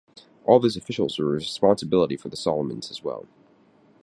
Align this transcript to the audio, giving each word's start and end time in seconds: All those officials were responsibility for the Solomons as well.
All 0.45 0.59
those 0.59 0.75
officials 0.75 1.19
were 1.19 1.25
responsibility 1.25 2.17
for 2.17 2.29
the 2.29 2.35
Solomons 2.35 2.89
as 2.89 3.03
well. 3.03 3.27